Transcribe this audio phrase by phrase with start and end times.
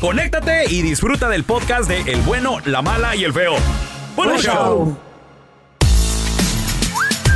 [0.00, 3.54] conéctate y disfruta del podcast de El bueno, la mala y el feo.
[4.16, 4.96] Buen show.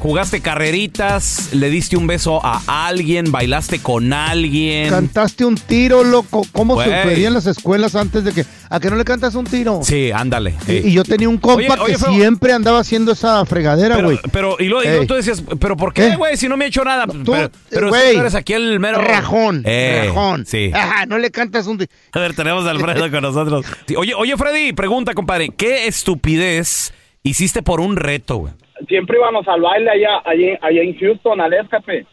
[0.00, 4.88] Jugaste carreritas, le diste un beso a alguien, bailaste con alguien.
[4.88, 6.42] Cantaste un tiro, loco.
[6.52, 6.88] ¿Cómo Güey.
[6.88, 8.46] se pedían las escuelas antes de que...
[8.70, 9.80] ¿A que no le cantas un tiro?
[9.82, 10.54] Sí, ándale.
[10.62, 10.80] Y, sí.
[10.86, 14.18] y yo tenía un compa Oye, oye, que siempre andaba haciendo esa fregadera, Pero, güey.
[14.32, 15.06] pero, y luego, y luego Ey.
[15.06, 16.16] tú decías, ¿pero por qué, ¿Qué?
[16.16, 16.36] güey?
[16.38, 17.06] Si no me he hecho nada.
[17.06, 19.02] Tú, pero pero güey, tú eres aquí el mero.
[19.02, 20.46] Rajón, Eh, rajón.
[20.46, 20.70] Sí.
[20.72, 21.90] Ajá, no le cantas un tiro.
[22.12, 23.66] A ver, tenemos a Alfredo con nosotros.
[23.86, 25.50] Sí, Oye, oye, Freddy, pregunta, compadre.
[25.50, 28.52] ¿Qué estupidez hiciste por un reto, güey?
[28.88, 32.06] Siempre íbamos al baile allá, allá, allá en Houston, al escape.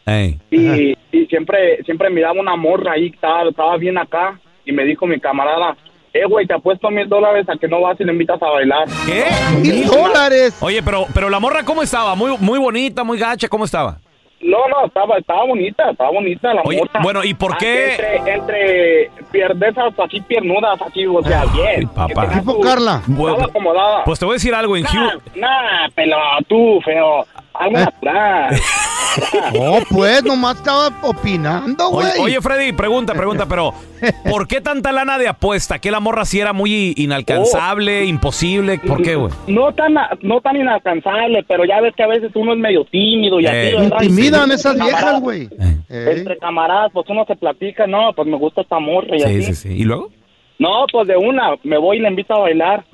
[0.50, 4.38] Y, y siempre siempre miraba una morra ahí, estaba, estaba bien acá.
[4.64, 5.76] Y me dijo mi camarada,
[6.12, 8.86] eh, güey, te apuesto mil dólares a que no vas y le invitas a bailar.
[9.06, 9.24] ¿Qué?
[9.62, 10.58] ¡Mil dólares!
[10.60, 12.14] Oye, pero, pero la morra, ¿cómo estaba?
[12.14, 13.98] Muy, muy bonita, muy gacha, ¿cómo estaba?
[14.40, 17.90] No, no, estaba, estaba bonita, estaba bonita la Oye, bueno, ¿y por Ah, qué?
[17.92, 21.88] Entre, entre pierdesas así piernudas, así, o sea, bien.
[21.88, 22.28] papá.
[22.30, 23.02] Tipo Carla.
[23.08, 24.04] Bueno, Estaba acomodada.
[24.04, 25.22] Pues te voy a decir algo en Nah, Houston.
[25.40, 26.16] nah, pero
[26.46, 27.26] tú, feo.
[27.58, 27.82] Algo ¿Eh?
[27.82, 28.62] atrás.
[29.52, 32.06] No, pues, nomás estaba opinando, güey.
[32.06, 33.72] Oye, oye, Freddy, pregunta, pregunta, pero
[34.30, 35.80] ¿por qué tanta lana de apuesta?
[35.80, 38.78] ¿Que la morra sí era muy inalcanzable, imposible?
[38.78, 39.32] ¿Por qué, güey?
[39.48, 43.40] No tan, no tan inalcanzable, pero ya ves que a veces uno es medio tímido
[43.40, 43.76] y Eh.
[43.92, 44.06] así.
[44.06, 45.48] Intimidan esas viejas, güey.
[45.88, 46.18] Ey.
[46.18, 49.42] Entre camaradas, pues uno se platica, no, pues me gusta esta morra y Sí, así.
[49.42, 49.68] sí, sí.
[49.78, 50.10] ¿Y luego?
[50.60, 52.84] No, pues de una, me voy y le invito a bailar.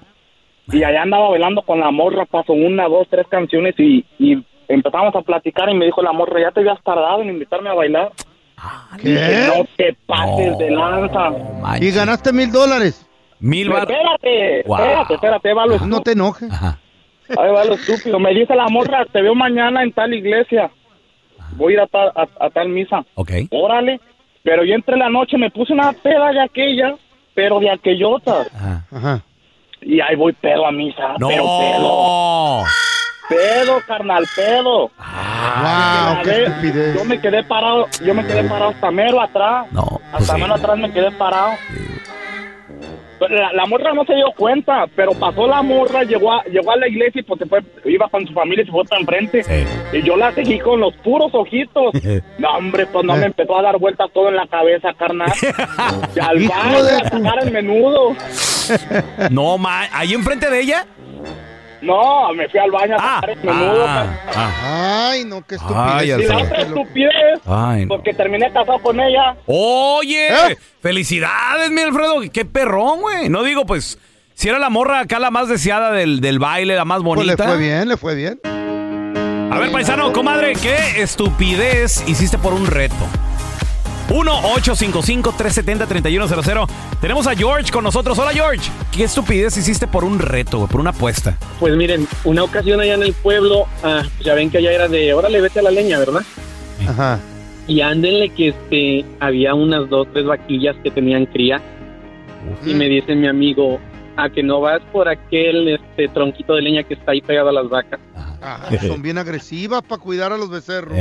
[0.72, 5.14] Y allá andaba bailando con la morra, pasó una, dos, tres canciones y, y empezamos
[5.16, 8.12] a platicar y me dijo la morra, ya te habías tardado en invitarme a bailar.
[9.02, 9.47] Dije, ¿Qué?
[9.58, 10.58] no te pases No.
[10.58, 11.30] de lanza.
[11.80, 13.06] Y ganaste mil dólares.
[13.41, 13.82] Mil bar...
[13.91, 14.78] Espérate, Wow.
[14.78, 16.50] espérate, espérate, va lo No te enojes.
[16.50, 16.78] Ajá.
[17.36, 18.19] Ahí va lo estúpido.
[18.19, 20.70] Me dice la morra, te veo mañana en tal iglesia.
[21.56, 23.04] Voy a ir a tal, a, a tal misa.
[23.14, 23.31] Ok.
[23.50, 24.00] Órale.
[24.42, 26.94] Pero yo entre la noche me puse una peda de aquella,
[27.34, 28.50] pero de aquellotas.
[28.54, 28.84] Ajá.
[28.92, 29.22] Ajá.
[29.82, 31.14] Y ahí voy pedo a misa.
[31.19, 31.28] No.
[31.28, 32.64] Pero pedo.
[33.29, 34.79] Pedo, carnal, pedo.
[34.88, 36.94] Wow, A qué ver, estupidez.
[36.97, 39.67] Yo me quedé parado, yo me quedé parado hasta mero atrás.
[39.73, 40.41] No, pues Hasta sí.
[40.41, 41.53] mero atrás me quedé parado.
[43.31, 46.76] La, la morra no se dio cuenta, pero pasó la morra, llegó a, llegó a
[46.76, 49.43] la iglesia y pues se fue, iba con su familia y se fue para enfrente.
[49.43, 49.65] Sí.
[49.97, 51.93] Y yo la seguí con los puros ojitos.
[52.38, 55.32] No, hombre, pues no me empezó a dar vueltas todo en la cabeza, carnal.
[56.15, 58.15] Y al baño a sacar el menudo.
[59.31, 60.87] No, ma, ¿ahí enfrente de ella?
[61.84, 63.84] No, me fui al baño a Ah, sacar el menudo.
[63.86, 65.08] ah, ah.
[65.10, 66.20] Ay, no, qué Ay, estupidez.
[66.20, 67.88] Y la otra estupidez, Ay, no.
[67.88, 69.36] porque terminé casado con ella.
[69.46, 70.58] Oye, ¿Eh?
[70.81, 72.20] felicidades, mi Alfredo.
[72.32, 73.28] Qué perrón, güey.
[73.28, 73.98] No digo, pues,
[74.36, 77.34] Si era la morra acá la más deseada del, del baile, la más Pues le
[77.36, 77.44] bonita.
[77.44, 78.40] fue bien, le fue bien.
[78.44, 82.94] A ver, paisano, comadre, ¿qué estupidez hiciste por un reto?
[84.14, 86.69] 1-855-370-3100.
[87.00, 88.16] Tenemos a George con nosotros.
[88.19, 88.70] Hola, George.
[88.93, 91.37] ¿Qué estupidez hiciste por un reto, güey, por una apuesta?
[91.58, 95.12] Pues miren, una ocasión allá en el pueblo, ah, ya ven que allá era de,
[95.12, 96.22] órale, vete a la leña, ¿verdad?
[96.87, 97.19] Ajá.
[97.66, 101.62] Y ándenle que este, había unas dos, tres vaquillas que tenían cría.
[102.64, 103.81] Y me dice mi amigo,
[104.17, 107.52] a que no vas por aquel este tronquito de leña que está ahí pegado a
[107.52, 108.00] las vacas.
[108.14, 110.96] Ah, son bien agresivas para cuidar a los becerros.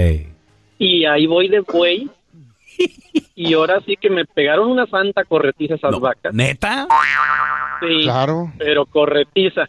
[0.80, 2.10] Y ahí voy de buey.
[3.36, 6.34] Y ahora sí que me pegaron una santa corretiza esas vacas.
[6.34, 6.88] ¿Neta?
[7.82, 8.52] Sí, Claro.
[8.58, 9.64] pero corretiza.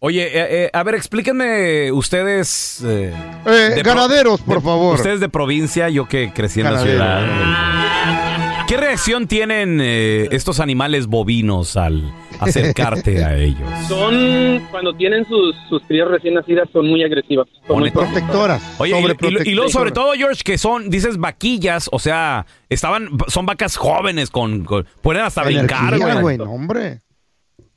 [0.00, 2.84] Oye, eh, eh, a ver, explíquenme ustedes...
[2.86, 3.12] eh,
[3.46, 4.94] Eh, ganaderos, por de- favor.
[4.94, 8.27] Ustedes de provincia, yo que crecí en la ciudad.
[8.68, 12.02] ¿Qué reacción tienen eh, estos animales bovinos al
[12.38, 13.66] acercarte a ellos?
[13.88, 17.48] Son, cuando tienen sus, sus crías recién nacidas, son muy agresivas.
[17.66, 18.76] Son muy Protectoras.
[18.78, 19.54] Oye, y, y- y sobreprotectoras.
[19.54, 24.64] luego sobre todo, George, que son, dices, vaquillas, o sea, estaban, son vacas jóvenes con,
[24.66, 26.36] con- pueden hasta brincar, Energía, güey.
[26.36, 26.98] güey, no, hombre.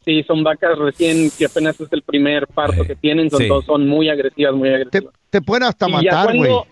[0.03, 3.47] Sí, son vacas recién que apenas es el primer parto que tienen, son, sí.
[3.47, 5.13] todos- son muy agresivas, muy agresivas.
[5.29, 6.49] Te pueden hasta Y matar, güey.
[6.51, 6.67] cuando,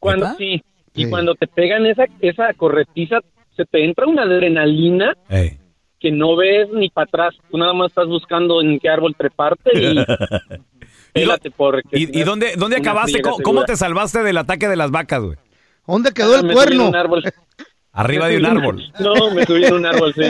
[0.00, 0.60] cuando sí,
[0.94, 3.20] y cuando te pegan esa esa corretiza,
[3.56, 5.58] se te entra una adrenalina Ey.
[5.98, 7.34] que no ves ni para atrás.
[7.50, 10.04] Tú nada más estás buscando en qué árbol treparte y
[11.56, 13.20] porque ¿Y, y dónde, dónde acabaste?
[13.20, 15.38] ¿Cómo, te salvaste del ataque de las vacas, güey?
[15.86, 16.90] ¿Dónde quedó el cuerno?
[17.92, 18.92] Arriba de un árbol.
[19.00, 20.22] No, me subí en un árbol, sí.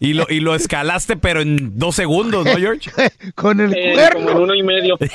[0.00, 2.90] Y lo, y lo escalaste, pero en dos segundos, ¿no, George?
[3.34, 4.96] Con el Eh, como en uno y medio.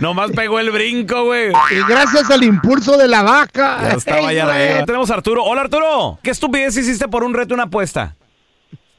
[0.00, 1.50] Nomás pegó el brinco, güey.
[1.70, 3.78] Y gracias al impulso de la vaca.
[3.82, 4.84] Ya estaba Ey, ya.
[4.84, 5.44] Tenemos a Arturo.
[5.44, 6.18] Hola, Arturo.
[6.22, 8.14] ¿Qué estupidez hiciste por un reto, una apuesta?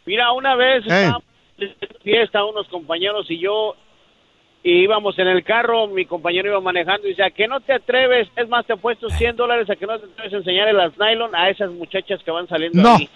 [0.06, 0.88] Mira, una vez Eh.
[0.88, 1.24] estábamos
[1.58, 1.70] en
[2.04, 3.76] fiesta, unos compañeros y yo,
[4.68, 8.28] y íbamos en el carro, mi compañero iba manejando y decía, que no te atreves,
[8.36, 10.98] es más, te he puesto 100 dólares a que no te atreves a enseñarle las
[10.98, 12.96] nylon a esas muchachas que van saliendo No.
[12.96, 13.08] ahí.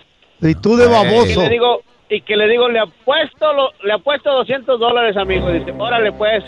[0.41, 1.41] Y tú de Y baboso.
[1.41, 5.49] le digo, y que le digo, le apuesto, lo- le apuesto 200 dólares, amigo.
[5.51, 6.43] Dice, órale pues.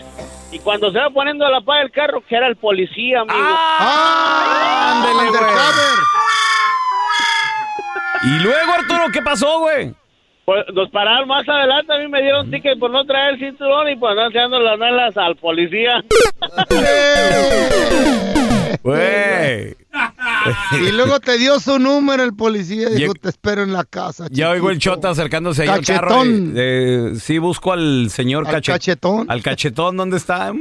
[0.52, 3.36] Y cuando se va poniendo a la par del carro, que era el policía, amigo.
[3.40, 4.92] ¡Ah!
[4.96, 5.26] Ándele, güey.
[5.28, 5.98] undercover.
[8.24, 9.92] Y luego, Arturo, ¿qué pasó, güey?
[10.44, 13.88] Pues nos pararon más adelante, a mí me dieron ticket por no traer el cinturón
[13.90, 16.02] y por andar enseñando las nalas al policía.
[18.82, 19.76] Güey.
[20.80, 24.26] Y luego te dio su número el policía y dijo, te espero en la casa.
[24.30, 24.96] Ya oigo el chiquito".
[24.96, 26.08] chota acercándose ahí al carro.
[26.08, 26.52] Cachetón.
[26.56, 29.30] eh, eh, sí, busco al señor Al cachet- cachetón.
[29.30, 30.52] Al cachetón, ¿dónde está?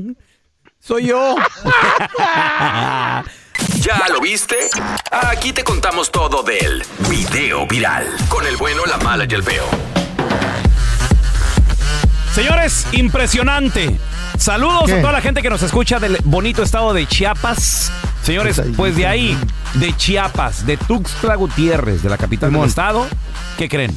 [0.78, 1.36] Soy yo.
[3.80, 4.68] ¿Ya lo viste?
[5.10, 8.06] Aquí te contamos todo del video viral.
[8.28, 9.64] Con el bueno, la mala y el feo.
[12.34, 13.98] Señores, impresionante.
[14.38, 14.92] Saludos ¿Qué?
[14.94, 17.90] a toda la gente que nos escucha del bonito estado de Chiapas.
[18.22, 19.38] Señores, Pues de ahí,
[19.74, 23.06] de Chiapas, de Tuxtla Gutiérrez, de la capital del estado,
[23.56, 23.96] ¿qué creen?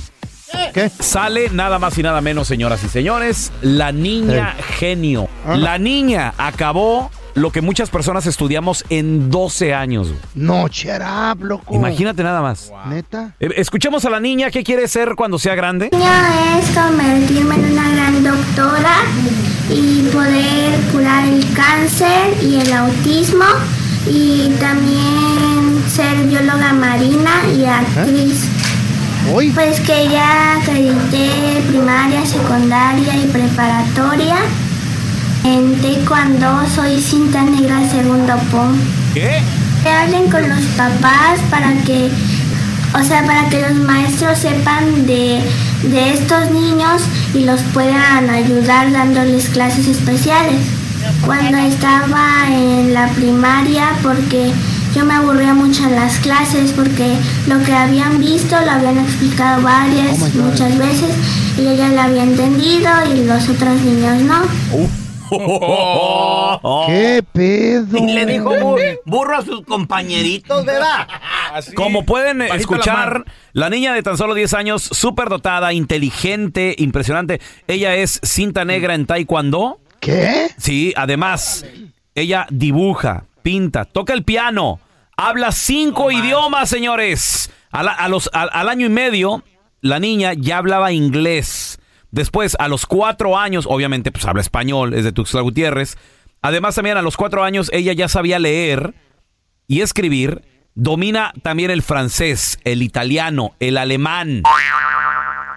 [0.74, 0.89] ¿Qué?
[0.97, 5.27] Sale nada más y nada menos, señoras y señores, la niña genio.
[5.45, 5.57] Ah.
[5.57, 10.07] La niña acabó lo que muchas personas estudiamos en 12 años.
[10.09, 10.19] güey.
[10.35, 10.68] No,
[11.01, 11.74] up, loco.
[11.75, 12.71] Imagínate nada más.
[12.88, 13.33] ¿Neta?
[13.39, 15.89] Eh, Escuchemos a la niña, ¿qué quiere ser cuando sea grande?
[15.91, 16.06] sueño
[16.59, 18.96] es convertirme en una gran doctora
[19.69, 23.46] y poder curar el cáncer y el autismo
[24.08, 28.48] y también ser bióloga marina y actriz.
[29.34, 29.51] Hoy.
[29.51, 34.36] Pues que ya acredité primaria, secundaria y preparatoria.
[35.43, 38.77] En taekwondo soy cinta negra segundo pum.
[39.13, 39.41] ¿Qué?
[39.83, 42.09] Que hablen con los papás para que,
[42.97, 45.41] o sea, para que los maestros sepan de,
[45.83, 47.01] de estos niños
[47.33, 50.62] y los puedan ayudar dándoles clases especiales.
[51.25, 54.53] Cuando estaba en la primaria, porque
[54.95, 59.62] yo me aburría mucho en las clases, porque lo que habían visto lo habían explicado
[59.62, 61.09] varias, Oh muchas veces,
[61.57, 65.02] y ya lo había entendido y los otros niños no.
[66.88, 68.06] ¿Qué pedo?
[68.06, 71.08] Le dijo bu- burro a sus compañeritos, ¿verdad?
[71.75, 77.40] Como pueden la escuchar, la, niña de tan solo 10 años, súper dotada, inteligente, impresionante.
[77.68, 79.80] Ella es cinta negra en taekwondo.
[80.00, 80.50] ¿Qué?
[80.58, 81.66] Sí, además,
[82.16, 84.80] ella dibuja, pinta, toca el piano,
[85.16, 87.52] habla cinco idiomas, señores.
[87.72, 89.44] A la- a los, al- al año y medio,
[89.82, 91.80] la niña ya hablaba inglés.
[92.13, 95.98] Después, a los cuatro años, obviamente, pues habla español, es de Tuxtla Gutiérrez.
[96.43, 98.93] Además, también a los cuatro años, ella ya sabía leer
[99.67, 100.43] y escribir.
[100.75, 104.43] Domina también el francés, el italiano, el alemán.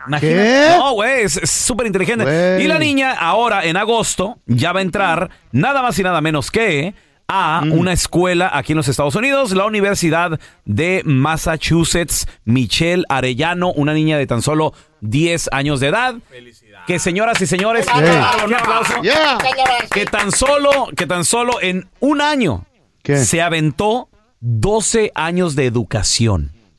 [0.06, 0.34] Imagínate.
[0.34, 0.76] ¿Qué?
[0.78, 2.58] No, güey, es súper inteligente.
[2.62, 6.50] Y la niña ahora, en agosto, ya va a entrar nada más y nada menos
[6.50, 6.94] que
[7.28, 7.72] a Mm.
[7.72, 12.26] una escuela aquí en los Estados Unidos, la Universidad de Massachusetts.
[12.44, 16.14] Michelle Arellano, una niña de tan solo 10 años de edad.
[16.86, 17.86] Que señoras y señores,
[18.44, 19.02] un aplauso.
[19.02, 19.38] Yeah.
[19.90, 22.64] Que tan solo, que tan solo en un año
[23.02, 23.16] ¿Qué?
[23.16, 24.08] se aventó
[24.40, 26.52] 12 años de educación.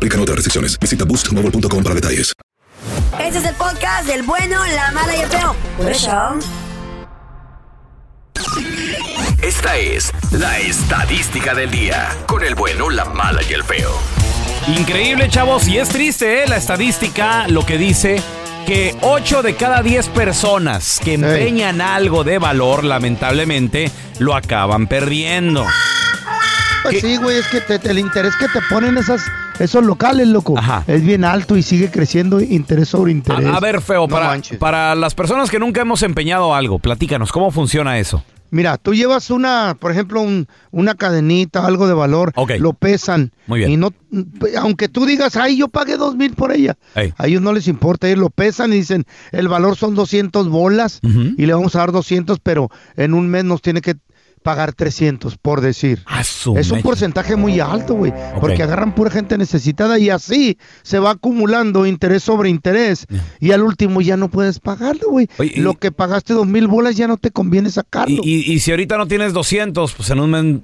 [0.00, 0.78] Aplican otras restricciones.
[0.80, 2.32] Visita boostmobile.com para detalles.
[3.22, 5.54] Este es el podcast del bueno, la mala y el feo.
[5.76, 6.38] Por eso.
[9.42, 12.08] Esta es la estadística del día.
[12.26, 13.90] Con el bueno, la mala y el feo.
[14.68, 16.48] Increíble, chavos, y es triste, ¿eh?
[16.48, 18.22] La estadística lo que dice
[18.66, 25.66] que 8 de cada 10 personas que empeñan algo de valor, lamentablemente, lo acaban perdiendo.
[26.82, 29.22] Pues sí, güey, es que te- el interés que te ponen esas,
[29.58, 30.54] esos locales, loco,
[30.86, 33.46] es bien alto y sigue creciendo interés sobre interés.
[33.46, 34.58] A, a ver, feo, No para, manches.
[34.58, 38.24] para las personas que nunca hemos empeñado algo, platícanos, ¿cómo funciona eso?
[38.52, 43.30] Mira, tú llevas una, por ejemplo, un- una cadenita, algo de valor, lo pesan.
[43.46, 43.70] Muy bien.
[43.70, 43.90] Y no,
[44.58, 47.12] aunque tú digas, ay, yo pagué dos mil por ella, Ey.
[47.16, 50.98] a ellos no les importa, ellos lo pesan y dicen, el valor son 200 bolas
[51.02, 53.94] y le vamos a dar 200, pero en un mes nos tiene que
[54.42, 56.02] pagar 300, por decir.
[56.56, 61.10] es un porcentaje muy alto, güey, porque agarran pura gente necesitada y así se va
[61.10, 63.06] acumulando interés sobre interés
[63.38, 65.28] y al último ya no puedes pagarlo, güey.
[65.56, 68.20] Lo que pagaste dos mil bolas ya no te conviene sacarlo.
[68.24, 70.60] Y, y- y si ahorita no tienes 200, pues en un mes...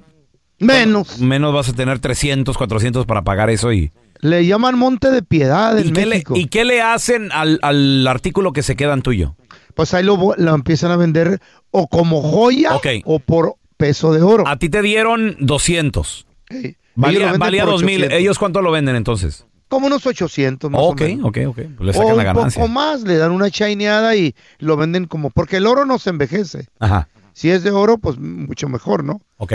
[0.59, 1.19] Menos.
[1.19, 3.91] Menos vas a tener 300, 400 para pagar eso y...
[4.19, 6.33] Le llaman Monte de Piedad en ¿Y qué, le, México.
[6.35, 9.35] ¿Y qué le hacen al, al artículo que se queda en tuyo?
[9.75, 12.71] Pues ahí lo, lo empiezan a vender o como joya
[13.05, 14.47] o por peso de oro.
[14.47, 16.25] A ti te dieron 200.
[16.49, 17.95] Ellos Valía, valía por 2000.
[18.03, 18.19] 800.
[18.19, 19.45] ¿Ellos cuánto lo venden entonces?
[19.67, 21.25] Como unos 800 más Ok, o menos.
[21.27, 21.55] ok, ok.
[21.55, 22.61] Pues le o sacan un la ganancia.
[22.61, 25.29] poco más, le dan una chaineada y lo venden como...
[25.29, 26.67] Porque el oro no se envejece.
[26.79, 29.21] Ajá, Si es de oro, pues mucho mejor, ¿no?
[29.37, 29.53] ok.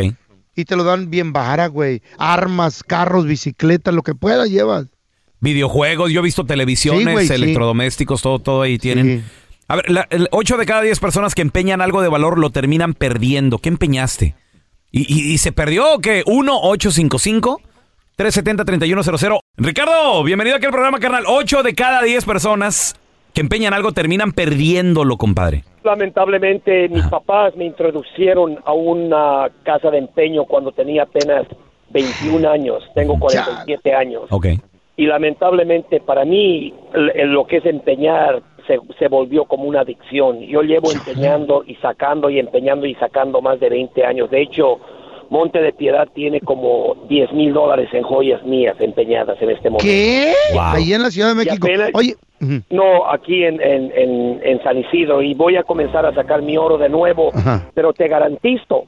[0.55, 2.03] Y te lo dan bien vara, güey.
[2.19, 4.87] Armas, carros, bicicletas, lo que puedas llevas.
[5.41, 7.33] Videojuegos, yo he visto televisiones, Sí, güey, sí.
[7.35, 9.25] electrodomésticos, todo, todo ahí tienen.
[9.69, 12.51] A ver, la, el 8 de cada 10 personas que empeñan algo de valor lo
[12.51, 13.59] terminan perdiendo.
[13.59, 14.35] ¿Qué empeñaste?
[14.91, 16.23] ¿Y, y- y se perdió o qué?
[18.19, 19.41] 1-855-370-3100.
[19.57, 21.25] Ricardo, bienvenido aquí al programa, carnal.
[21.27, 22.95] 8 de cada 10 personas
[23.35, 25.65] que empeñan algo terminan perdiéndolo, compadre.
[25.85, 31.47] Lamentablemente mis papás me introducieron a una casa de empeño cuando tenía apenas
[31.91, 34.25] 21 años, tengo 47 años.
[34.31, 34.47] Ok.
[34.97, 40.41] Y lamentablemente para mí lo que es empeñar se, se volvió como una adicción.
[40.41, 44.31] Yo llevo empeñando y sacando y empeñando y sacando más de 20 años.
[44.31, 44.79] De hecho,
[45.31, 49.87] Monte de Piedad tiene como 10 mil dólares en joyas mías empeñadas en este momento.
[49.87, 50.33] ¿Qué?
[50.61, 51.67] Ahí en la Ciudad de México.
[51.67, 52.15] apenas- Oye,
[52.71, 56.57] No, aquí en, en, en, en San Isidro y voy a comenzar a sacar mi
[56.57, 57.71] oro de nuevo, Ajá.
[57.73, 58.85] pero te garantizo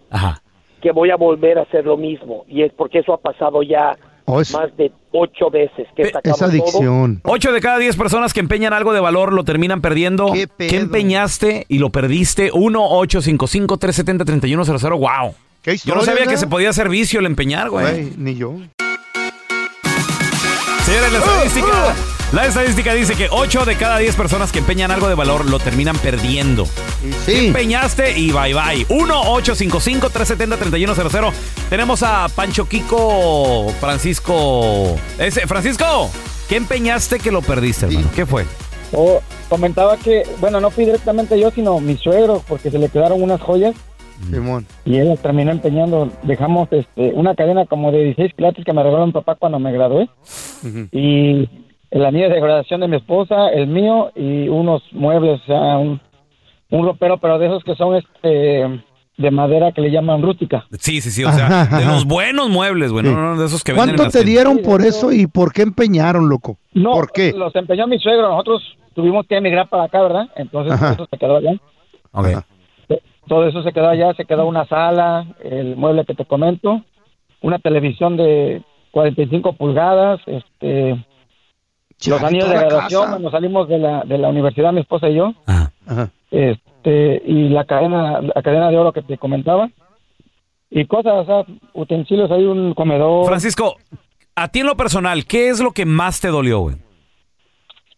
[0.82, 3.96] que voy a volver a hacer lo mismo y es porque eso ha pasado ya
[4.26, 7.20] Oh, es- más de ocho veces que he sacado es adicción.
[7.24, 10.32] 8 de cada 10 personas que empeñan algo de valor lo terminan perdiendo.
[10.32, 12.50] ¿Qué, empeñaste y lo perdiste?
[12.52, 14.98] 1-855-370-3100.
[14.98, 15.34] ¡Wow!
[15.84, 17.84] Yo no sabía que se podía hacer vicio el empeñar, güey.
[17.84, 18.54] Güey, ni yo.
[20.84, 21.94] Señores, la estadística,
[22.34, 25.60] la estadística dice que 8 de cada 10 personas que empeñan algo de valor lo
[25.60, 26.66] terminan perdiendo.
[27.26, 28.18] ¿Qué empeñaste?
[28.18, 28.84] Y bye bye.
[28.88, 31.32] 1-855-370-3100.
[31.70, 34.96] Tenemos a Pancho Kiko Francisco.
[35.16, 36.10] Ese, Francisco,
[36.48, 38.08] ¿qué empeñaste que lo perdiste, hermano?
[38.16, 38.44] ¿Qué fue?
[38.92, 43.22] Oh, comentaba que, bueno, no fui directamente yo, sino mi suegro, porque se le quedaron
[43.22, 43.76] unas joyas
[44.28, 44.66] Simón.
[44.84, 46.10] y él las terminó empeñando.
[46.24, 49.70] Dejamos este, una cadena como de 16 quilates que me regaló mi papá cuando me
[49.72, 50.08] gradué
[50.90, 51.48] y
[51.94, 56.00] el anillo de graduación de mi esposa, el mío y unos muebles, o sea, un,
[56.70, 58.82] un ropero, pero de esos que son este
[59.16, 60.66] de madera que le llaman rústica.
[60.72, 61.22] Sí, sí, sí.
[61.22, 63.04] O sea, de los buenos muebles, güey.
[63.04, 65.62] No, no, de esos que venden en ¿Cuánto te dieron por eso y por qué
[65.62, 66.58] empeñaron, loco?
[66.72, 67.32] No, ¿Por qué?
[67.32, 68.28] los empeñó mi suegro.
[68.28, 70.28] Nosotros tuvimos que emigrar para acá, ¿verdad?
[70.34, 70.94] Entonces Ajá.
[70.94, 71.52] eso se quedó allá.
[73.28, 76.82] Todo eso se quedó allá, se quedó una sala, el mueble que te comento,
[77.40, 80.96] una televisión de 45 pulgadas, este,
[82.06, 85.32] los anillos de graduación cuando salimos de la, de la universidad, mi esposa y yo.
[86.30, 89.70] Este, y la cadena, la cadena de oro que te comentaba.
[90.70, 93.26] Y cosas, o sea, utensilios, hay un comedor.
[93.26, 93.76] Francisco,
[94.34, 96.76] a ti en lo personal, ¿qué es lo que más te dolió, güey?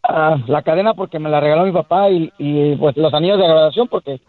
[0.03, 3.45] Ah, la cadena porque me la regaló mi papá y, y, pues los anillos de
[3.49, 4.21] graduación porque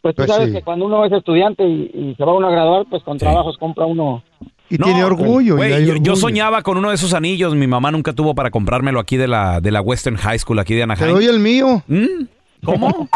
[0.00, 0.54] pues tú Pues sabes sí.
[0.54, 3.56] que cuando uno es estudiante y, y se va uno a graduar pues con trabajos
[3.56, 4.24] compra uno
[4.74, 5.56] Y tiene orgullo.
[5.56, 7.54] Güey, y hay yo, soñaba con uno de esos anillos.
[7.54, 10.74] Mi mamá nunca tuvo para comprármelo aquí de la, de la Western High School, aquí
[10.74, 11.12] de Te Anaheim.
[11.14, 11.82] doy el mío.
[11.86, 12.24] ¿Mm?
[12.64, 13.08] ¿Cómo?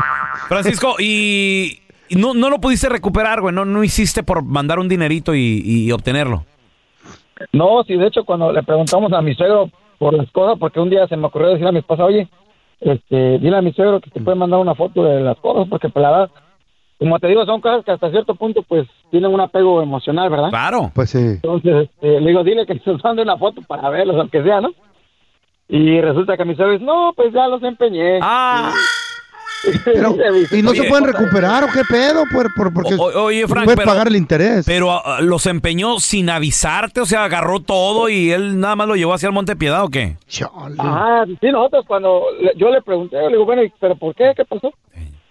[0.48, 3.54] Francisco, y, y no, no lo pudiste recuperar, güey.
[3.54, 6.44] No, no hiciste por mandar un dinerito y, y obtenerlo.
[7.52, 10.90] no sí de hecho cuando le preguntamos a mi suegro por las cosas porque un
[10.90, 12.28] día se me ocurrió decir a mi esposa oye
[12.80, 15.88] este dile a mi suegro que te puede mandar una foto de las cosas porque
[15.88, 16.30] pues la verdad
[16.98, 20.50] como te digo son cosas que hasta cierto punto pues tienen un apego emocional verdad
[20.50, 20.90] Claro.
[20.94, 21.18] Pues sí.
[21.18, 24.70] Entonces, este, le digo, dile que nos mande una foto para verlos, aunque sea, ¿no?
[25.68, 28.18] Y resulta que mi suegro dice, no, pues ya los empeñé.
[28.22, 28.72] Ah.
[29.84, 30.14] Pero,
[30.52, 30.82] ¿Y no Oye.
[30.82, 32.22] se pueden recuperar o qué pedo?
[32.32, 34.64] Por, por- porque O- oye, Frank, puedes pero- pagar el interés.
[34.64, 38.94] Pero ah, los empeñó sin avisarte, o sea, agarró todo y él nada más lo
[38.94, 40.16] llevó hacia el Monte Piedad o qué?
[40.78, 44.32] Ah, sí, nosotros cuando le- yo le pregunté, le digo, bueno, ¿y- ¿pero por qué?
[44.36, 44.72] ¿Qué pasó?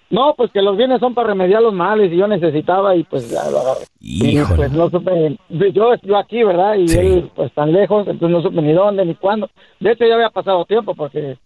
[0.09, 3.29] No, pues que los bienes son para remediar los males y yo necesitaba y pues
[3.29, 3.85] ya lo agarré.
[3.99, 6.75] Y pues no supe, yo, yo aquí, ¿verdad?
[6.75, 6.97] Y Sí.
[6.97, 9.49] él pues tan lejos, entonces no supe ni dónde ni cuándo.
[9.81, 11.37] De hecho ya había pasado tiempo porque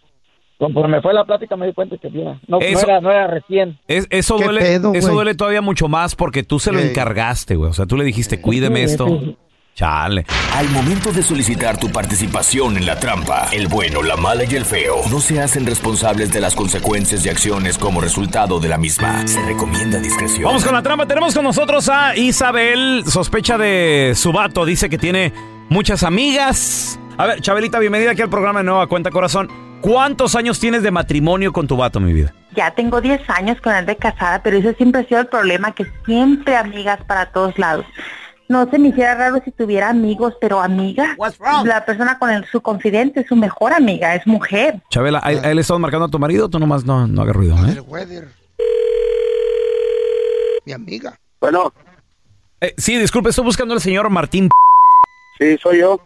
[0.59, 3.79] conforme fue la plática me di cuenta que ya, no, era, no era recién.
[3.87, 7.55] Es- eso ¿Qué duele, pedo, eso duele todavía mucho más porque tú se lo encargaste,
[7.55, 7.71] güey.
[7.71, 9.07] O sea, tú le dijiste, cuídeme esto.
[9.73, 10.25] Chale.
[10.55, 14.65] Al momento de solicitar tu participación en la trampa, el bueno, la mala y el
[14.65, 19.25] feo no se hacen responsables de las consecuencias y acciones como resultado de la misma.
[19.27, 20.43] Se recomienda discreción.
[20.43, 21.05] Vamos con la trampa.
[21.05, 23.03] Tenemos con nosotros a Isabel.
[23.07, 24.65] Sospecha de su vato.
[24.65, 25.33] Dice que tiene
[25.69, 26.99] muchas amigas.
[27.17, 29.49] A ver, Chabelita, bienvenida aquí al programa de Nueva Cuenta Corazón.
[29.81, 32.33] ¿Cuántos años tienes de matrimonio con tu vato, mi vida?
[32.55, 35.71] Ya tengo 10 años con él de casada, pero ese siempre ha sido el problema,
[35.71, 37.85] que siempre amigas para todos lados.
[38.51, 41.15] No se me hiciera raro si tuviera amigos, pero amiga,
[41.63, 44.81] la persona con el, su confidente, su mejor amiga, es mujer.
[44.89, 46.49] Chabela, ¿a, a él le estás marcando a tu marido?
[46.49, 47.81] Tú nomás no, no hagas ruido, ¿eh?
[50.65, 51.17] Mi amiga.
[51.39, 51.73] Bueno,
[52.59, 54.49] Eh, Sí, disculpe, estoy buscando al señor Martín.
[55.39, 55.99] sí, soy yo.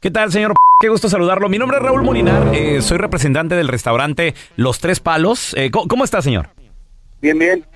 [0.00, 0.54] ¿Qué tal, señor?
[0.80, 1.48] Qué gusto saludarlo.
[1.50, 2.54] Mi nombre es Raúl Molinar.
[2.54, 5.54] eh, soy representante del restaurante Los Tres Palos.
[5.58, 6.48] Eh, ¿cómo, cómo está, señor?
[7.20, 7.66] Bien, bien.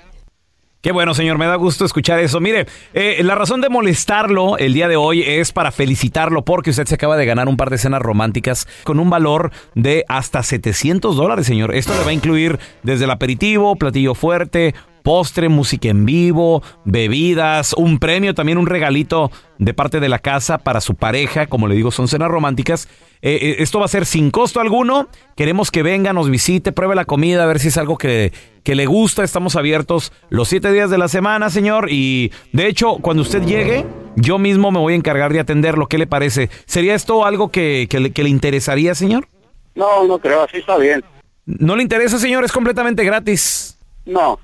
[0.85, 2.40] Qué bueno, señor, me da gusto escuchar eso.
[2.40, 6.85] Mire, eh, la razón de molestarlo el día de hoy es para felicitarlo porque usted
[6.85, 11.16] se acaba de ganar un par de cenas románticas con un valor de hasta 700
[11.16, 11.75] dólares, señor.
[11.75, 17.75] Esto le va a incluir desde el aperitivo, platillo fuerte, postre, música en vivo, bebidas,
[17.75, 21.47] un premio, también un regalito de parte de la casa para su pareja.
[21.47, 22.88] Como le digo, son cenas románticas.
[23.21, 25.09] Eh, eh, esto va a ser sin costo alguno.
[25.37, 28.75] Queremos que venga, nos visite, pruebe la comida, a ver si es algo que, que
[28.75, 29.23] le gusta.
[29.23, 31.88] Estamos abiertos los siete días de la semana, señor.
[31.90, 33.85] Y de hecho, cuando usted llegue,
[34.17, 35.87] yo mismo me voy a encargar de atenderlo.
[35.87, 36.49] ¿Qué le parece?
[36.64, 39.29] ¿Sería esto algo que, que le, que le interesaría, señor?
[39.75, 41.05] No, no creo, así está bien.
[41.45, 42.43] ¿No le interesa, señor?
[42.43, 43.79] Es completamente gratis.
[44.07, 44.38] No,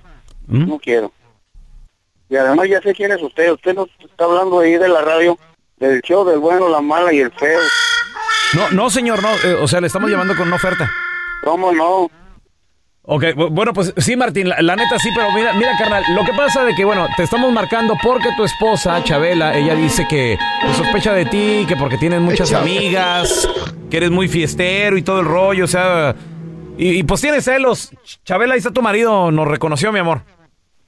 [0.50, 0.68] ¿Mm?
[0.68, 1.12] no quiero.
[2.28, 3.50] Y además ya sé quién es usted.
[3.52, 5.38] Usted nos está hablando ahí de la radio,
[5.78, 7.58] del show del bueno, la mala y el feo.
[8.54, 9.28] No, no, señor, no.
[9.44, 10.90] eh, o sea, le estamos llamando con una oferta.
[11.44, 12.10] ¿Cómo no?
[13.02, 16.24] Ok, bu- bueno, pues sí, Martín, la, la neta sí, pero mira, mira, carnal, lo
[16.24, 20.38] que pasa de que, bueno, te estamos marcando porque tu esposa, Chabela, ella dice que
[20.62, 22.78] pues, sospecha de ti, que porque tienes muchas Chabela.
[22.78, 23.48] amigas,
[23.90, 26.14] que eres muy fiestero y todo el rollo, o sea,
[26.76, 27.90] y, y pues tienes celos.
[28.24, 30.22] Chabela, ahí está tu marido, nos reconoció, mi amor.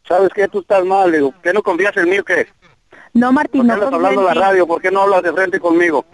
[0.07, 0.49] ¿Sabes qué?
[0.49, 1.33] Tú estás mal, digo.
[1.43, 2.47] ¿Qué no confías en mí o qué?
[3.15, 4.67] No, Martín, ¿Por qué no confío hablando en la radio?
[4.67, 6.05] ¿Por qué no hablas de frente conmigo?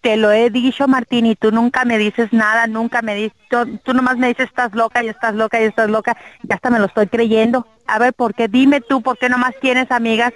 [0.00, 3.78] Te lo he dicho, Martín, y tú nunca me dices nada, nunca me dices, tú,
[3.78, 6.78] tú nomás me dices estás loca y estás loca y estás loca, y hasta me
[6.78, 7.66] lo estoy creyendo.
[7.86, 8.46] A ver, ¿por qué?
[8.46, 10.32] Dime tú, ¿por qué nomás tienes amigas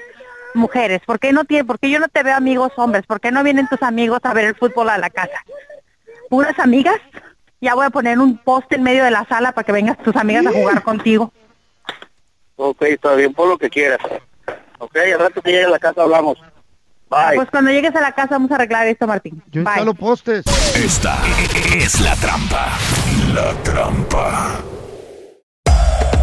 [0.54, 1.00] mujeres?
[1.06, 3.06] ¿Por qué no tienes, por qué yo no te veo amigos hombres?
[3.06, 5.44] ¿Por qué no vienen tus amigos a ver el fútbol a la casa?
[6.28, 7.00] ¿Puras amigas?
[7.61, 10.16] Ya voy a poner un poste en medio de la sala para que vengas tus
[10.16, 11.32] amigas a jugar contigo.
[12.60, 14.00] Ok, está bien, por lo que quieras.
[14.78, 16.36] Ok, al rato que llegue a la casa hablamos.
[17.08, 17.36] Bye.
[17.36, 19.40] Pues cuando llegues a la casa vamos a arreglar esto, Martín.
[19.50, 19.72] Yo Bye.
[19.72, 20.44] instalo postes.
[20.74, 21.16] Esta
[21.74, 22.76] es la trampa.
[23.32, 24.60] La trampa.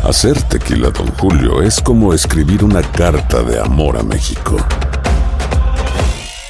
[0.04, 4.58] Hacer tequila, Don Julio, es como escribir una carta de amor a México.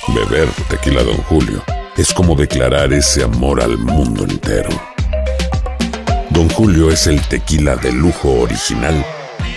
[0.07, 1.63] Beber tequila, Don Julio,
[1.95, 4.69] es como declarar ese amor al mundo entero.
[6.31, 9.05] Don Julio es el tequila de lujo original,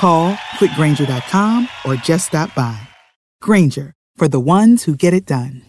[0.00, 2.74] Call quickgranger.com or just stop by.
[3.42, 5.68] Granger, for the ones who get it done.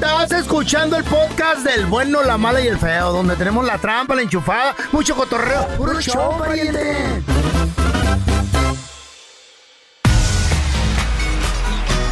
[0.00, 4.14] Estás escuchando el podcast del bueno, la mala y el feo, donde tenemos la trampa,
[4.14, 5.66] la enchufada, mucho cotorreo.
[5.76, 7.22] ¡Puro show, pariente!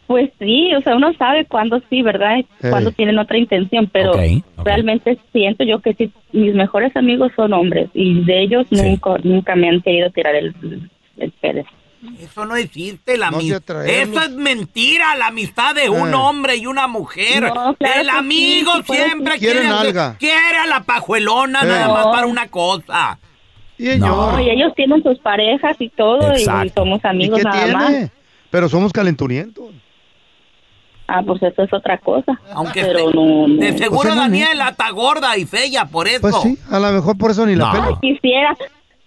[0.07, 2.37] Pues sí, o sea, uno sabe cuándo sí, ¿verdad?
[2.37, 4.13] Y Cuándo tienen otra intención, pero
[4.63, 9.55] realmente siento yo que sí, mis mejores amigos son hombres y de ellos nunca, nunca
[9.55, 10.53] me han querido tirar el,
[11.17, 11.63] el pelo.
[12.19, 13.85] Eso no existe, la No amistad.
[13.85, 16.13] Eso es mentira, la amistad de un Eh.
[16.15, 17.43] hombre y una mujer.
[17.43, 21.67] No, claro el amigo sí siempre quiere, a la pajuelona Eh.
[21.67, 22.11] nada más No.
[22.11, 23.17] para una cosa.
[23.77, 27.73] No, y ellos tienen sus parejas y todo y- somos ¿Y amigos qué nada tiene?
[27.73, 28.11] más.
[28.49, 29.65] Pero somos calenturientos.
[31.07, 32.39] Ah, pues eso es otra cosa.
[32.53, 33.55] Aunque pero esté- no, no.
[33.57, 36.21] De seguro O sea, no, Daniela está gorda y fea por eso.
[36.21, 37.71] Pues sí, a lo mejor por eso ni la No.
[37.73, 37.99] pela.
[38.01, 38.57] Quisiera.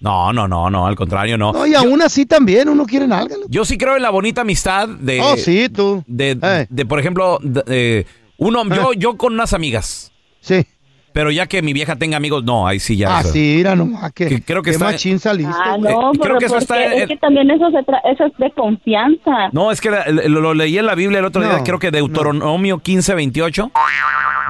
[0.00, 1.52] No, no, no, no, al contrario, no.
[1.52, 3.34] No, y aún así también uno quiere algo.
[3.48, 5.20] Yo sí creo en la bonita amistad de.
[5.20, 6.04] Oh, sí, tú.
[6.06, 6.36] De,
[6.70, 8.04] de, por ejemplo, de- eh,
[8.36, 10.12] uno, yo, yo con unas amigas.
[10.40, 10.64] Sí.
[11.12, 13.16] Pero ya que mi vieja tenga amigos, no, ahí sí ya.
[13.16, 15.52] Ah, eso- sí, mira nomás que, Que creo que qué está- machín saliste.
[15.52, 18.32] Ah, no, creo pero que eso está es que también eso, se tra- eso es
[18.38, 19.48] de confianza.
[19.52, 21.80] No, es que la- lo, lo leí en la Biblia el otro día, No, creo
[21.80, 23.72] que Deuteronomio 15, 28.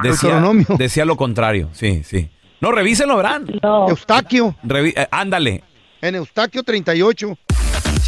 [0.03, 0.65] Decía, Deuteronomio.
[0.77, 2.29] decía lo contrario, sí, sí.
[2.61, 3.45] No, revísenlo, verán.
[3.89, 4.55] Eustaquio.
[4.63, 5.63] Revi- eh, ándale.
[6.01, 7.37] En Eustaquio 38.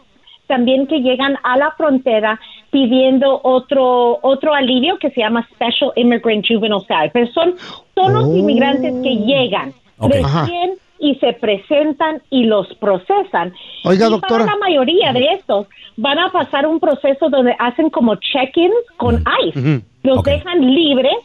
[0.47, 2.39] también que llegan a la frontera
[2.71, 7.11] pidiendo otro otro alivio que se llama Special Immigrant Juvenile Status.
[7.13, 7.55] Pero son,
[7.93, 10.15] son los inmigrantes que llegan Ok.
[10.23, 10.41] Ajá.
[10.41, 13.53] recién y se presentan y los procesan.
[13.83, 14.45] Oiga, Y doctora.
[14.45, 19.23] Para la mayoría de estos van a pasar un proceso donde hacen como check-ins con
[19.45, 19.81] ICE.
[20.03, 21.17] Los dejan libres,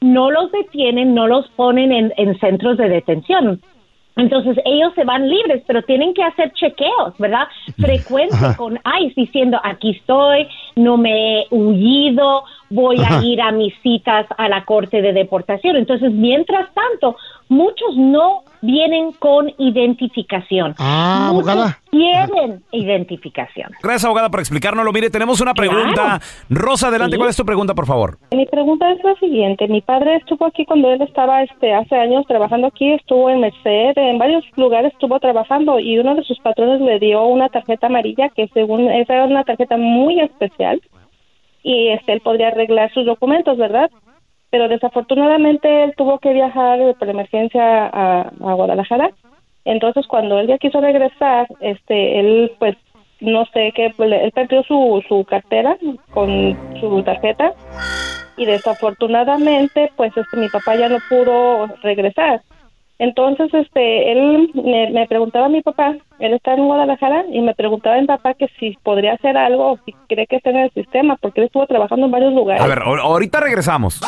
[0.00, 3.60] no los detienen, no los ponen en, en centros de detención.
[4.18, 7.46] Entonces ellos se van libres, pero tienen que hacer chequeos, ¿verdad?
[7.78, 13.18] Frecuentes con ICE diciendo, aquí estoy, no me he huido, voy Ajá.
[13.20, 15.76] a ir a mis citas a la corte de deportación.
[15.76, 17.16] Entonces, mientras tanto,
[17.48, 20.74] muchos no vienen con identificación.
[20.78, 21.78] Ah, muchos abogada.
[21.90, 23.70] quieren identificación.
[23.82, 24.92] Gracias, abogada, por explicárnoslo.
[24.92, 26.20] Mire, tenemos una pregunta.
[26.50, 27.18] Rosa, adelante, Sí.
[27.18, 28.18] ¿cuál es tu pregunta, por favor?
[28.32, 29.68] Mi pregunta es la siguiente.
[29.68, 33.92] Mi padre estuvo aquí cuando él estaba este, hace años trabajando aquí, estuvo en Merced,
[33.96, 38.28] en varios lugares estuvo trabajando y uno de sus patrones le dio una tarjeta amarilla
[38.30, 40.80] que según esa era una tarjeta muy especial
[41.62, 43.90] y este, él podría arreglar sus documentos, ¿verdad?
[44.50, 49.10] Pero desafortunadamente él tuvo que viajar por emergencia a, Guadalajara.
[49.64, 52.76] Entonces cuando él ya quiso regresar, este, él pues
[53.20, 55.76] no sé qué, pues, él perdió su, su cartera
[56.14, 57.52] con su tarjeta
[58.36, 62.42] y desafortunadamente pues este mi papá ya no pudo regresar
[62.98, 67.54] entonces este él me, me preguntaba a mi papá él está en Guadalajara y me
[67.54, 70.56] preguntaba a mi papá que si podría hacer algo o si cree que está en
[70.58, 74.00] el sistema porque él estuvo trabajando en varios lugares A ver, ahor- ahorita regresamos.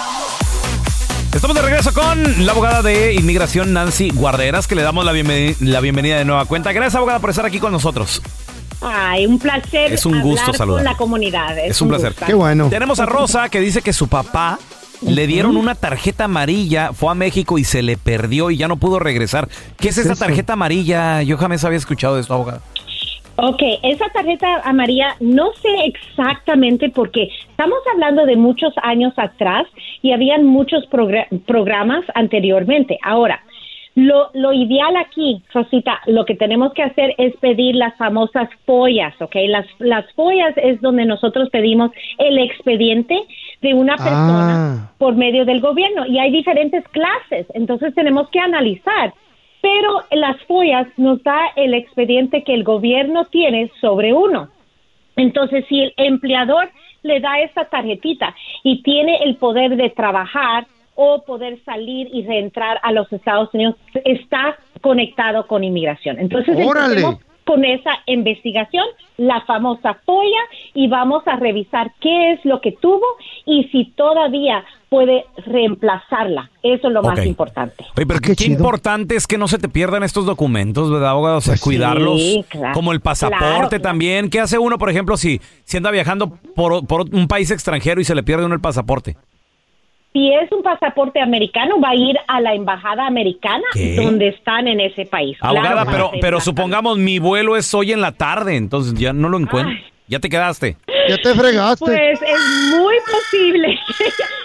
[1.35, 5.55] Estamos de regreso con la abogada de inmigración Nancy Guarderas, que le damos la, bienveni-
[5.61, 6.73] la bienvenida de nueva cuenta.
[6.73, 8.21] Gracias, abogada, por estar aquí con nosotros.
[8.83, 10.83] Ay, un placer Es un gusto saludar.
[10.83, 11.57] con la comunidad.
[11.57, 12.15] Es un placer.
[12.19, 12.69] gusto.
[12.69, 14.59] Tenemos a Rosa que dice que su papá
[15.03, 18.77] le dieron una tarjeta amarilla, fue a México y se le perdió y ya no
[18.77, 19.49] pudo regresar.
[19.79, 21.23] ¿Qué es esa tarjeta amarilla?
[21.23, 22.61] Yo jamás había escuchado de esto, abogada.
[23.37, 29.67] Ok, esa tarjeta amarilla no sé exactamente porque estamos hablando de muchos años atrás
[30.03, 32.99] y habían muchos progra- programas anteriormente.
[33.03, 33.43] Ahora,
[33.95, 39.15] lo, lo ideal aquí, Rosita, lo que tenemos que hacer es pedir las famosas follas,
[39.21, 39.35] ¿ok?
[39.49, 43.21] Las, las follas es donde nosotros pedimos el expediente
[43.61, 49.13] de una persona por medio del gobierno y hay diferentes clases, entonces tenemos que analizar.
[49.63, 54.49] Pero las follas nos da el expediente que el gobierno tiene sobre uno.
[55.17, 56.71] Entonces, si el empleador
[57.03, 60.67] le da esa tarjetita y tiene el poder de trabajar
[61.03, 66.19] o poder salir y reentrar a los Estados Unidos, está conectado con inmigración.
[66.19, 66.55] Entonces,
[67.45, 68.85] con esa investigación,
[69.17, 70.43] la famosa folla,
[70.75, 73.05] y vamos a revisar qué es lo que tuvo
[73.47, 76.51] y si todavía puede reemplazarla.
[76.63, 77.83] Eso es lo más importante.
[77.97, 81.39] Oye, pero qué, qué importante es que no se te pierdan estos documentos, ¿verdad, abogado?
[81.39, 82.21] O sea, Pues sí, cuidarlos.
[82.51, 82.75] claro.
[82.75, 83.83] Como el pasaporte Claro, claro.
[83.83, 84.29] también.
[84.31, 88.05] ¿Qué hace uno, por ejemplo, si, si anda viajando por, por un país extranjero y
[88.05, 89.17] se le pierde uno el pasaporte?
[90.13, 93.95] Si es un pasaporte americano, va a ir a la embajada americana ¿Qué?
[93.95, 95.39] donde están en ese país.
[95.41, 99.29] Abogada, Claro, pero, pero supongamos mi vuelo es hoy en la tarde, entonces ya no
[99.29, 99.75] lo encuentro.
[100.09, 100.77] Ya te quedaste.
[101.09, 101.85] Ya te fregaste.
[101.85, 103.79] Pues es muy posible.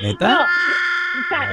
[0.01, 0.47] ¿Neta?
[0.55, 0.94] No,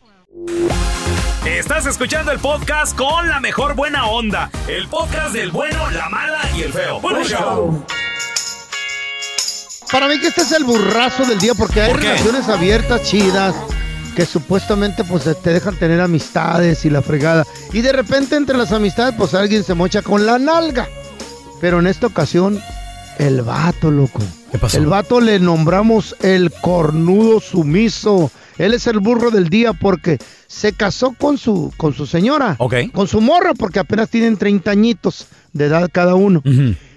[1.45, 4.49] Estás escuchando el podcast con la mejor buena onda.
[4.67, 6.99] El podcast del bueno, la mala y el feo.
[6.99, 7.85] Bueno, show.
[9.91, 13.55] Para mí que este es el burrazo del día porque hay relaciones abiertas, chidas,
[14.15, 17.45] que supuestamente pues te dejan tener amistades y la fregada.
[17.71, 20.87] Y de repente entre las amistades pues alguien se mocha con la nalga.
[21.61, 22.61] Pero en esta ocasión,
[23.19, 24.19] el vato, loco.
[24.51, 24.77] ¿Qué pasó?
[24.77, 28.31] El vato le nombramos el cornudo sumiso.
[28.57, 32.57] Él es el burro del día porque se casó con su, con su señora.
[32.93, 36.41] Con su morra porque apenas tienen 30 añitos de edad cada uno.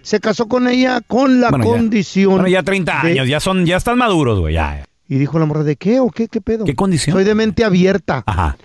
[0.03, 1.71] Se casó con ella con la Bueno, ya.
[1.71, 2.31] condición.
[2.35, 4.55] Bueno, ya 30 de- años, ya son, ya están maduros, güey.
[4.55, 4.85] Ya.
[5.09, 6.29] Y dijo la morra, ¿de qué o qué?
[6.29, 6.65] ¿Qué pedo?
[6.65, 7.15] ¿Qué condición?
[7.15, 8.23] Soy de mente abierta.
[8.27, 8.57] Ajá.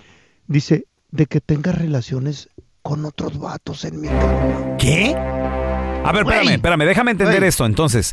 [0.46, 2.48] Dice, de que tenga relaciones
[2.82, 4.76] con otros vatos en mi cama.
[4.78, 5.14] ¿Qué?
[5.16, 7.64] A ver, espérame, espérame, déjame entender esto.
[7.66, 8.12] Entonces,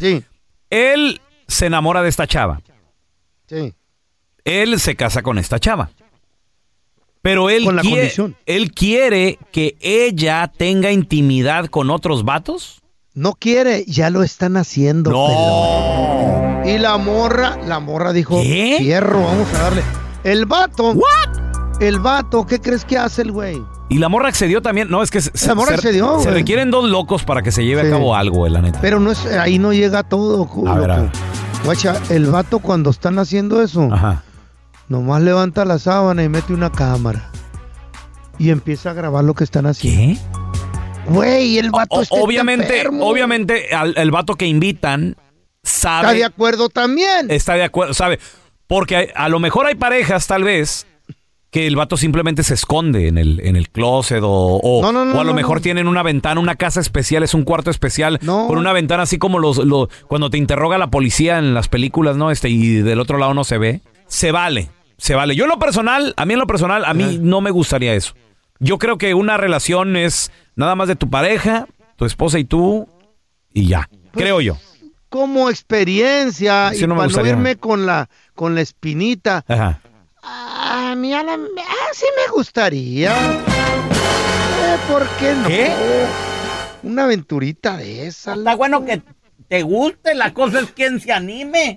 [0.70, 2.62] él se enamora de esta chava.
[3.48, 3.74] Sí.
[4.46, 5.90] Él se casa con esta chava.
[7.22, 8.36] Pero él, Con la quiere, condición.
[8.48, 12.82] él quiere que ella tenga intimidad con otros vatos.
[13.14, 15.12] No quiere, ya lo están haciendo.
[15.12, 16.68] pelón.
[16.68, 18.78] Y la morra, la morra dijo, ¿Qué?
[18.80, 19.84] fierro, vamos a darle.
[20.24, 20.96] El vato.
[21.80, 23.62] El vato, ¿qué crees que hace el güey?
[23.90, 24.90] Y la morra accedió también.
[24.90, 27.66] No, es que se, La morra se- accedió, se requieren dos locos para que se
[27.66, 27.88] lleve Sí.
[27.88, 28.80] a cabo algo, la neta.
[28.82, 31.12] Pero no es, ahí no llega todo, A ver, a loco.
[31.66, 33.90] Guacha, el vato cuando están haciendo eso,
[34.92, 37.32] nomás levanta la sábana y mete una cámara.
[38.38, 40.20] Y empieza a grabar lo que están haciendo.
[40.20, 41.12] ¿Qué?
[41.12, 43.06] Güey, el vato O- está obviamente, enfermo.
[43.08, 45.16] obviamente, al- el vato que invitan
[45.64, 46.08] sabe.
[46.08, 47.30] Está de acuerdo también.
[47.32, 48.20] Está de acuerdo, sabe.
[48.68, 50.86] Porque a, a lo mejor hay parejas, tal vez,
[51.52, 55.06] que el vato simplemente se esconde en el, en el closet o, o, No, no,
[55.06, 58.20] no, o a lo mejor tienen una ventana, una casa especial, es un cuarto especial
[58.20, 62.16] con una ventana así como los, los- cuando te interroga la policía en las películas,
[62.18, 62.32] ¿no?
[62.32, 63.82] Este, y del otro lado no se ve.
[64.08, 64.70] Se vale,
[65.02, 65.36] se vale.
[65.36, 68.14] Yo en lo personal, a mí en lo personal, a mí no me gustaría eso.
[68.60, 72.88] Yo creo que una relación es nada más de tu pareja, tu esposa y tú,
[73.52, 73.90] y ya.
[74.14, 74.58] creo yo.
[75.10, 79.44] Como experiencia Sí, y no para no irme con la, con la espinita.
[79.48, 79.82] Ajá.
[80.22, 83.12] A mí a la, ah, sí me gustaría.
[83.12, 86.90] Eh, ¿Por qué no?
[86.90, 88.36] Una aventurita de esa.
[88.36, 89.02] Está bueno que
[89.48, 91.76] te guste, la cosa es quien se anime.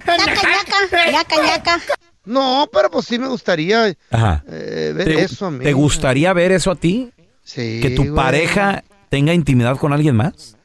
[2.25, 4.43] No, pero pues sí me gustaría Ajá.
[4.49, 5.63] eh, ver ¿Te, eso a mí.
[5.65, 7.13] te gustaría ver eso a ti?
[7.43, 8.15] Sí, ¿Que tu güey.
[8.15, 10.57] pareja tenga intimidad con alguien más?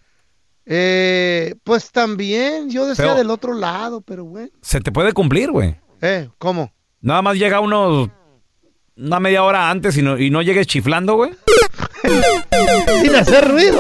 [0.66, 4.50] Eh, pues también, yo decía Pero- del otro lado, pero bueno.
[4.62, 5.76] Se te puede cumplir, güey.
[6.02, 6.72] Eh, ¿cómo?
[7.02, 8.12] Nada más llega uno
[8.96, 11.32] una media hora antes y no, y no llegues chiflando, güey.
[13.02, 13.80] Sin hacer ruido.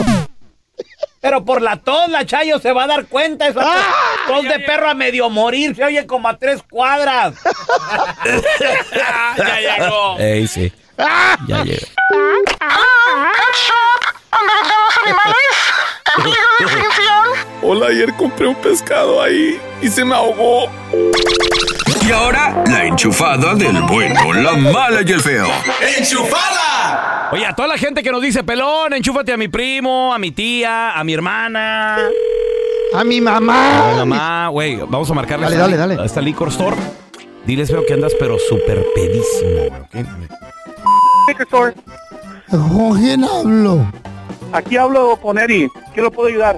[1.22, 3.48] Pero por la tos, la Chayo se va a dar cuenta.
[3.50, 3.60] Eso
[4.30, 5.76] tos de perro a medio morir.
[5.76, 7.36] Se oye como a tres cuadras.
[9.38, 10.18] ya llegó.
[10.20, 10.72] Ey, sí.
[11.48, 11.88] Ya llega.
[17.62, 20.70] Hola, ayer compré un pescado ahí y se me ahogó.
[22.06, 25.48] Y ahora, la enchufada del bueno, la mala y el feo.
[25.98, 27.30] ¡Enchufada!
[27.32, 30.32] Oye, a toda la gente que nos dice, pelón, enchúfate a mi primo, a mi
[30.32, 31.98] tía, a mi hermana.
[32.93, 33.89] A mi mamá.
[33.89, 34.78] A mi mamá, güey.
[34.88, 36.02] Vamos a marcarle Dale, a esta- dale, dale.
[36.02, 36.75] a esta liquor store.
[37.45, 40.04] Diles, veo que andas, pero súper pedísimo, güey.
[40.06, 41.73] ¿ok?
[42.49, 43.86] ¿Con quién hablo?
[44.52, 45.69] Aquí hablo con Eri.
[45.93, 46.58] ¿Qué lo puedo ayudar?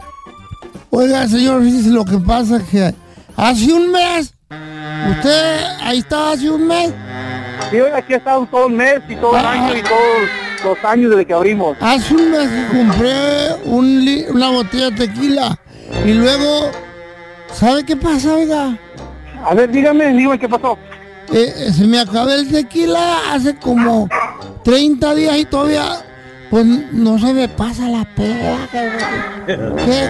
[0.89, 2.93] Oiga, señor, fíjese lo que pasa es que
[3.37, 4.33] hace un mes,
[5.09, 6.93] usted ahí estaba hace un mes.
[7.69, 9.95] Sí, hoy aquí he estado todo el mes y todo el año y todos
[10.75, 11.77] los años desde que abrimos.
[11.79, 15.57] Hace un mes que compré un li- una botella de tequila
[16.05, 16.71] y luego,
[17.53, 18.77] ¿sabe qué pasa, oiga?
[19.43, 20.77] A ver, dígame, dígame qué pasó.
[21.33, 24.09] Eh, eh, se me acabó el tequila hace como
[24.63, 26.03] 30 días y todavía,
[26.49, 28.67] pues no se me pasa la peda.
[29.45, 30.09] ¿Qué?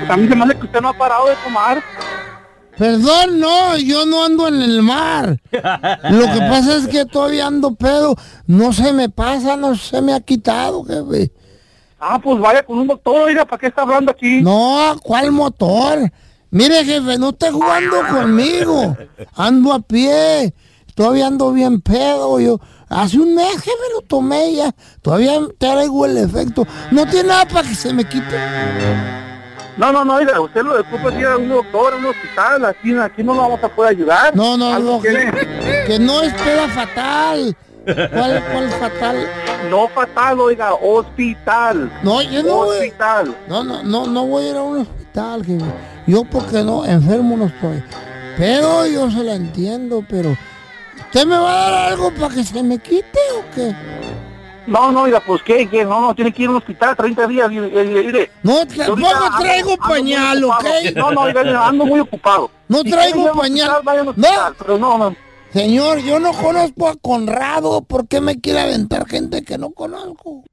[0.00, 1.82] Pues a mí se me hace que usted no ha parado de tomar.
[2.76, 5.40] Perdón, no, yo no ando en el mar.
[5.52, 8.16] Lo que pasa es que todavía ando pedo.
[8.46, 11.32] No se me pasa, no se me ha quitado, jefe.
[12.04, 14.42] Ah, pues vaya con un doctor, oiga, ¿para qué está hablando aquí?
[14.42, 16.10] No, ¿cuál motor?
[16.50, 18.96] Mire, jefe, no esté jugando conmigo.
[19.36, 20.52] Ando a pie.
[20.96, 22.40] Todavía ando bien pedo.
[22.40, 24.74] Yo hace un mes me lo tomé ya.
[25.00, 26.66] Todavía traigo el efecto.
[26.90, 28.36] No tiene nada para que se me quite.
[29.76, 32.94] No, no, no, oiga, usted lo ocupa ir a un doctor, a un hospital, aquí,
[32.98, 34.34] aquí no lo vamos a poder ayudar.
[34.34, 37.56] No, no, no, que, que no es peda fatal.
[37.84, 39.28] ¿Cuál, cuál fatal?
[39.70, 41.90] No fatal, oiga, hospital.
[42.02, 43.36] No, yo no voy- Hospital.
[43.48, 45.64] No, no, no, no voy a ir a un hospital, jefe.
[46.06, 47.82] Yo porque no, enfermo no estoy.
[48.36, 50.36] Pero yo se la entiendo, pero
[51.06, 53.74] ¿usted me va a dar algo para que se me quite o qué?
[54.66, 57.26] No, no, oiga, pues qué, qué, no, no, tiene que ir a un hospital 30
[57.26, 58.30] días, mire.
[58.44, 60.44] No, tampoco traigo pañal.
[60.44, 60.64] ¿ok?
[60.94, 62.50] No, no, oiga, ando muy ocupado.
[62.68, 63.70] No traigo pañal.
[64.16, 64.28] No.
[64.58, 65.16] Pero no, no.
[65.52, 67.82] Señor, yo no conozco a Conrado.
[67.82, 70.44] ¿Por qué me quiere aventar gente que no conozco?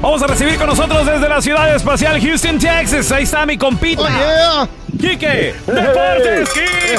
[0.00, 3.12] Vamos a recibir con nosotros desde la ciudad espacial Houston, Texas.
[3.12, 4.02] Ahí está mi compita.
[4.02, 4.68] Oh, yeah.
[4.98, 6.96] Quique, Deportes, Quique.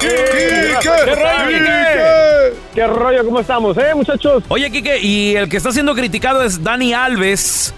[0.00, 0.74] Quique.
[0.82, 2.52] ¿Qué rollo, Quique?
[2.74, 3.24] ¿Qué rollo?
[3.24, 4.42] ¿Cómo estamos, eh, muchachos?
[4.48, 7.72] Oye, Quique, y el que está siendo criticado es Dani Alves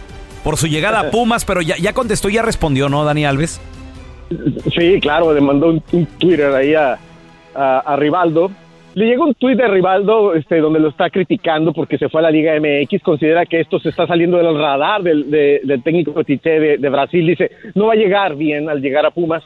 [0.46, 3.60] por su llegada a Pumas, pero ya, ya contestó, ya respondió, ¿no, Dani Alves?
[4.76, 6.98] Sí, claro, le mandó un, un Twitter ahí a,
[7.54, 8.50] a, a Rivaldo
[8.94, 12.22] Le llega un tuit de Rivaldo este, donde lo está criticando porque se fue a
[12.22, 16.22] la Liga MX, considera que esto se está saliendo del radar del, de- del técnico
[16.24, 19.42] Tite de, de Brasil, dice, no va a llegar bien al llegar a Pumas.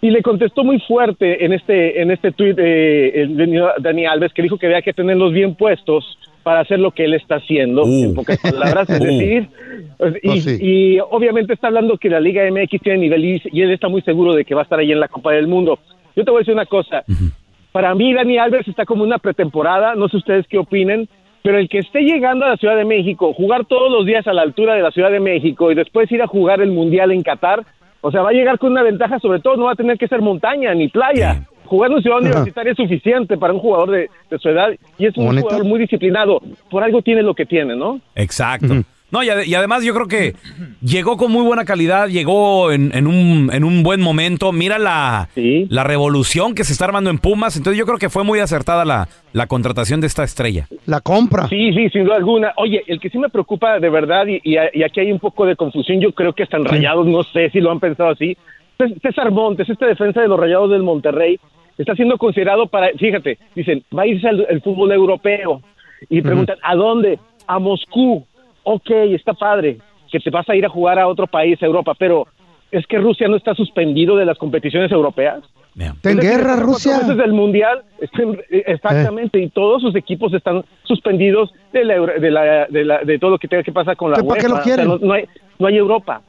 [0.00, 3.26] Y le contestó muy fuerte en este, en este tuit eh,
[3.80, 7.14] Dani Alves, que dijo que había que tenerlos bien puestos para hacer lo que él
[7.14, 9.04] está haciendo, en pocas palabras, es Uh.
[9.04, 9.48] decir,
[9.96, 10.58] pues, y, sí.
[10.60, 14.02] y obviamente está hablando que la Liga MX tiene nivel y, y él está muy
[14.02, 15.78] seguro de que va a estar ahí en la Copa del Mundo.
[16.14, 17.04] Yo te voy a decir una cosa,
[17.72, 21.08] para mí Dani Alves está como una pretemporada, no sé ustedes qué opinen,
[21.42, 24.32] pero el que esté llegando a la Ciudad de México, jugar todos los días a
[24.32, 27.22] la altura de la Ciudad de México y después ir a jugar el Mundial en
[27.22, 27.64] Qatar,
[28.00, 30.08] o sea, va a llegar con una ventaja, sobre todo no va a tener que
[30.08, 31.44] ser montaña ni playa.
[31.66, 35.16] Jugar en ciudad universitaria es suficiente para un jugador de, de su edad y es
[35.16, 35.44] un Bonito.
[35.46, 36.40] jugador muy disciplinado.
[36.70, 38.00] Por algo tiene lo que tiene, ¿no?
[38.14, 38.74] Exacto.
[39.10, 40.34] No, y, ade- y además yo creo que
[40.82, 44.52] llegó con muy buena calidad, llegó en, en un, en un buen momento.
[44.52, 47.56] Mira la, la revolución que se está armando en Pumas.
[47.58, 50.66] Entonces yo creo que fue muy acertada la, la contratación de esta estrella.
[50.86, 51.46] La compra.
[51.48, 52.54] Sí, sí, sin duda alguna.
[52.56, 55.44] Oye, el que sí me preocupa de verdad, y, y- y aquí hay un poco
[55.44, 58.34] de confusión, yo creo que están rayados, no sé si lo han pensado así.
[58.88, 61.38] Cés- César Montes, este defensa de los rayados del Monterrey,
[61.78, 65.60] está siendo considerado para, fíjate, dicen, va a irse al, fútbol europeo.
[66.10, 67.18] Y preguntan, ¿a dónde?
[67.46, 68.24] A Moscú.
[68.64, 69.78] Ok, está padre,
[70.10, 72.26] que te vas a ir a jugar a otro país, a Europa, pero
[72.70, 75.42] es que Rusia no está suspendido de las competiciones europeas.
[75.96, 76.98] Está en guerra, Rusia.
[77.06, 82.30] Desde el mundial, eh, exactamente, y todos sus equipos están suspendidos de, la, Euro- de,
[82.30, 84.46] la- de la- de todo lo que tenga que pasar con la ¿Qué, para qué
[84.46, 84.58] UEFA.
[84.58, 84.86] lo quieren?
[84.88, 85.24] O sea, no, no hay,
[85.58, 86.20] no hay Europa.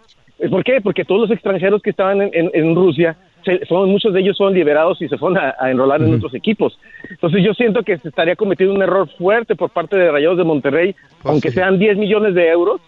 [0.46, 0.82] Eh, ¿Por qué?
[0.82, 3.16] Porque todos los extranjeros que estaban en, en- en Rusia,
[3.46, 6.34] se- son, muchos de ellos son liberados y se fueron a, a enrolar en otros
[6.36, 6.78] equipos.
[7.10, 10.44] Entonces yo siento que se estaría cometiendo un error fuerte por parte de Rayados de
[10.44, 12.82] Monterrey, aunque sean 10 millones de euros,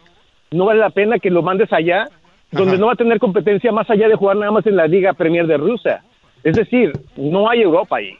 [0.51, 2.09] no vale la pena que lo mandes allá,
[2.51, 5.13] donde no va a tener competencia más allá de jugar nada más en la Liga
[5.13, 6.01] Premier de Rusia.
[6.43, 8.11] Es decir, no hay Europa ahí.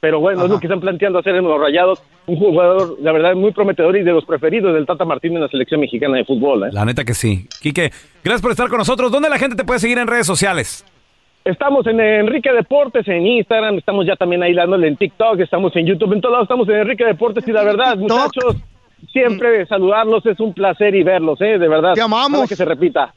[0.00, 2.02] Pero bueno, es lo que están planteando hacer en los Rayados.
[2.26, 5.48] Un jugador, la verdad, muy prometedor y de los preferidos del Tata Martino en la
[5.48, 6.64] selección mexicana de fútbol.
[6.64, 6.70] ¿eh?
[6.72, 7.46] La neta que sí.
[7.60, 7.90] Quique,
[8.24, 9.12] gracias por estar con nosotros.
[9.12, 10.86] ¿Dónde la gente te puede seguir en redes sociales?
[11.44, 15.86] Estamos en Enrique Deportes en Instagram, estamos ya también ahí dándole en TikTok, estamos en
[15.86, 18.56] YouTube, en todos lados estamos en Enrique Deportes y la verdad, muchachos,
[19.10, 21.58] siempre saludarlos es un placer y verlos, ¿eh?
[21.58, 21.94] De verdad.
[21.94, 22.48] Te amamos.
[22.48, 23.14] que se repita.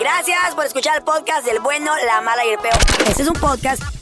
[0.00, 2.74] Gracias por escuchar el podcast del bueno, la mala y el peor.
[3.06, 3.95] Este es un podcast